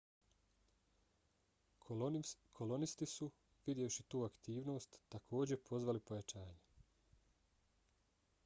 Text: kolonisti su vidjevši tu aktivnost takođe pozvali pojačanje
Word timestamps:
kolonisti 2.61 3.07
su 3.11 3.27
vidjevši 3.67 4.05
tu 4.15 4.23
aktivnost 4.31 4.99
takođe 5.17 5.61
pozvali 5.69 6.03
pojačanje 6.11 6.59